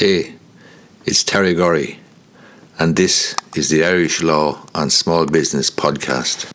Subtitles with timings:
[0.00, 0.36] Hey,
[1.04, 1.98] it's Terry Gorry,
[2.78, 6.50] and this is the Irish Law and Small Business Podcast.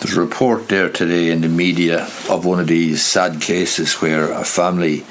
[0.00, 4.32] There's a report there today in the media of one of these sad cases where
[4.32, 5.04] a family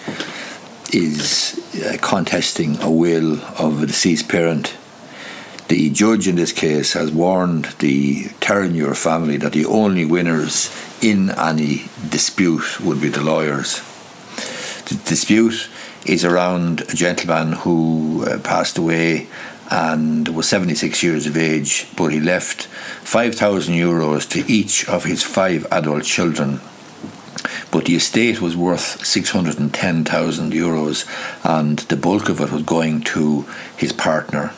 [0.91, 4.75] is uh, contesting a will of a deceased parent
[5.71, 10.69] the judge in this case has warned the Terenure family that the only winners
[11.01, 13.79] in any dispute would be the lawyers.
[14.89, 15.69] The dispute
[16.05, 19.29] is around a gentleman who uh, passed away
[19.69, 25.23] and was 76 years of age, but he left 5,000 euros to each of his
[25.23, 26.59] five adult children.
[27.71, 31.05] But the estate was worth 610,000 euros,
[31.45, 33.45] and the bulk of it was going to
[33.77, 34.53] his partner.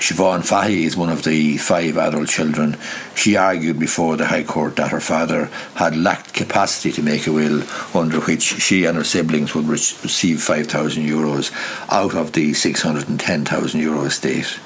[0.00, 2.78] Siobhan Fahy is one of the five adult children.
[3.14, 7.32] She argued before the High Court that her father had lacked capacity to make a
[7.32, 7.62] will
[7.94, 11.52] under which she and her siblings would receive 5,000 euros
[11.92, 14.58] out of the 610,000 euro estate.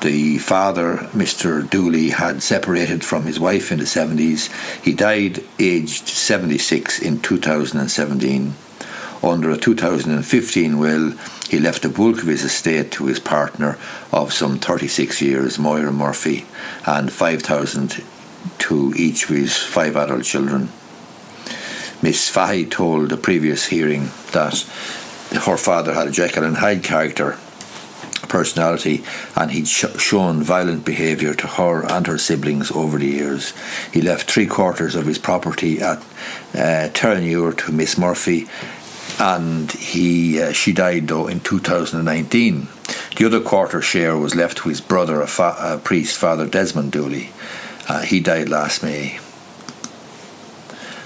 [0.00, 1.68] The father, Mr.
[1.68, 4.48] Dooley, had separated from his wife in the 70s.
[4.82, 8.54] He died aged 76 in 2017.
[9.22, 11.12] Under a 2015 will,
[11.48, 13.78] he left the bulk of his estate to his partner
[14.12, 16.46] of some 36 years, Moira Murphy,
[16.86, 18.02] and 5,000
[18.58, 20.70] to each of his five adult children.
[22.02, 24.64] Miss Fahy told the previous hearing that
[25.32, 27.36] her father had a Jekyll and Hyde character
[28.30, 29.04] personality
[29.36, 33.52] and he'd sh- shown violent behaviour to her and her siblings over the years.
[33.92, 36.02] He left three quarters of his property at
[36.54, 38.48] uh, to Miss Murphy
[39.18, 42.68] and he uh, she died though in 2019.
[43.16, 46.92] The other quarter share was left to his brother, a, fa- a priest, Father Desmond
[46.92, 47.30] Dooley.
[47.88, 49.18] Uh, he died last May.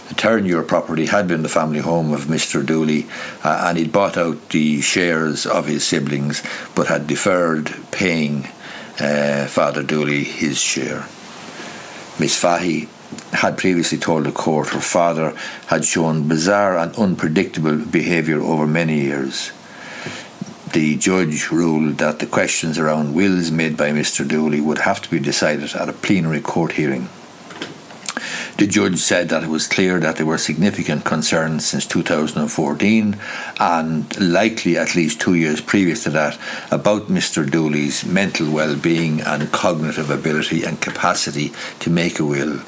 [0.08, 2.64] The Terenure property had been the family home of Mr.
[2.64, 3.06] Dooley,
[3.42, 6.42] uh, and he'd bought out the shares of his siblings,
[6.74, 8.48] but had deferred paying
[9.00, 11.06] uh, Father Dooley his share.
[12.18, 12.89] Miss Fahy
[13.34, 15.34] had previously told the court her father
[15.67, 19.52] had shown bizarre and unpredictable behaviour over many years.
[20.72, 24.27] The judge ruled that the questions around wills made by Mr.
[24.27, 27.08] Dooley would have to be decided at a plenary court hearing.
[28.57, 33.17] The judge said that it was clear that there were significant concerns since 2014
[33.59, 36.39] and likely at least two years previous to that
[36.70, 37.51] about Mr.
[37.51, 42.59] Dooley's mental well being and cognitive ability and capacity to make a will.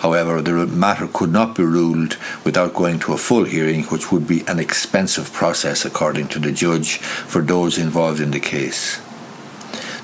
[0.00, 4.26] However, the matter could not be ruled without going to a full hearing, which would
[4.26, 9.00] be an expensive process, according to the judge, for those involved in the case.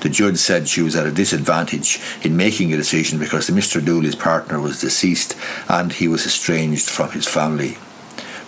[0.03, 3.83] The judge said she was at a disadvantage in making a decision because Mr.
[3.83, 5.37] Dooley's partner was deceased
[5.69, 7.77] and he was estranged from his family.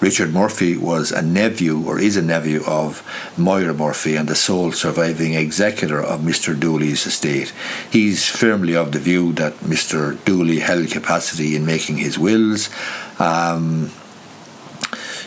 [0.02, 3.02] Richard Murphy was a nephew or is a nephew of
[3.38, 6.60] Moira Murphy and the sole surviving executor of Mr.
[6.60, 7.54] Dooley's estate.
[7.90, 10.22] He's firmly of the view that Mr.
[10.26, 12.70] Dooley held capacity in making his wills.
[13.18, 13.92] Um,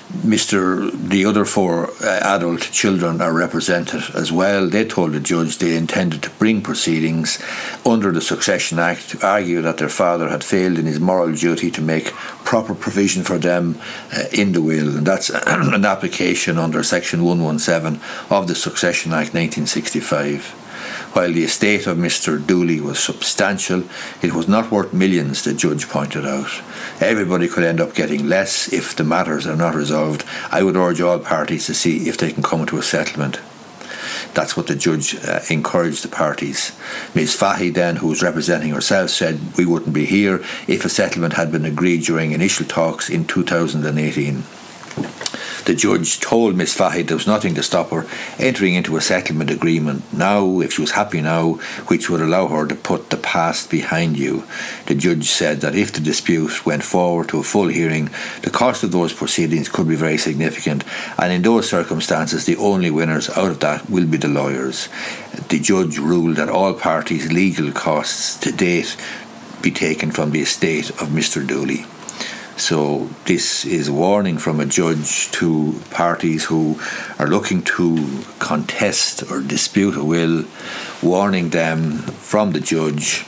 [0.09, 0.91] Mr.
[0.91, 4.67] The other four uh, adult children are represented as well.
[4.67, 7.39] They told the judge they intended to bring proceedings
[7.85, 11.71] under the Succession Act to argue that their father had failed in his moral duty
[11.73, 12.07] to make
[12.45, 13.79] proper provision for them
[14.17, 19.35] uh, in the will, and that's an application under Section 117 of the Succession Act
[19.35, 20.68] 1965.
[21.19, 22.39] While the estate of Mr.
[22.39, 23.83] Dooley was substantial,
[24.23, 26.63] it was not worth millions, the judge pointed out.
[27.01, 30.25] Everybody could end up getting less if the matters are not resolved.
[30.53, 33.41] I would urge all parties to see if they can come to a settlement.
[34.33, 36.71] That's what the judge uh, encouraged the parties.
[37.17, 37.35] Ms.
[37.35, 40.37] Fahy, then, who was representing herself, said we wouldn't be here
[40.69, 44.45] if a settlement had been agreed during initial talks in 2018.
[45.69, 48.07] The judge told Miss Fahy there was nothing to stop her
[48.39, 52.67] entering into a settlement agreement now, if she was happy now, which would allow her
[52.67, 54.45] to put the past behind you.
[54.87, 58.09] The judge said that if the dispute went forward to a full hearing,
[58.41, 60.85] the cost of those proceedings could be very significant,
[61.19, 64.89] and in those circumstances, the only winners out of that will be the lawyers.
[65.51, 68.97] The judge ruled that all parties' legal costs to date
[69.61, 71.47] be taken from the estate of Mr.
[71.47, 71.85] Dooley.
[72.59, 76.81] So this is a warning from a judge to parties who
[77.19, 80.45] are looking to contest or dispute a will,
[81.01, 83.25] warning them from the judge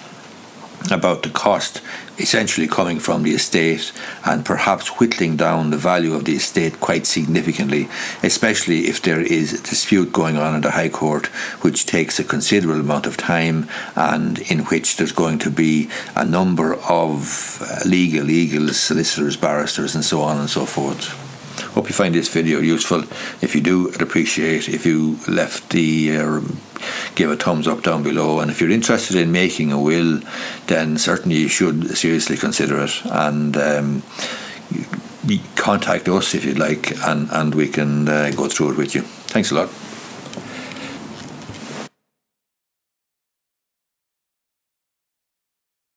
[0.91, 1.81] about the cost
[2.19, 3.93] essentially coming from the estate
[4.25, 7.89] and perhaps whittling down the value of the estate quite significantly,
[8.23, 11.27] especially if there is a dispute going on in the High Court
[11.63, 16.25] which takes a considerable amount of time and in which there's going to be a
[16.25, 21.17] number of uh, legal eagles, solicitors, barristers, and so on and so forth.
[21.75, 23.01] Hope you find this video useful.
[23.41, 26.41] If you do, I'd appreciate if you left the uh,
[27.15, 28.41] give a thumbs up down below.
[28.41, 30.21] And if you're interested in making a will,
[30.67, 33.57] then certainly you should seriously consider it and.
[33.57, 34.03] Um,
[35.55, 39.03] contact us if you'd like, and, and we can uh, go through it with you.
[39.03, 39.90] Thanks a lot.